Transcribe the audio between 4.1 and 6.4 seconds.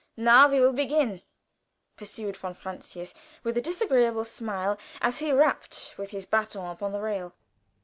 smile, as he rapped with his